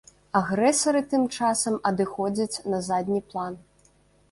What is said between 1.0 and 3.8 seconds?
тым часам адыходзяць на задні план.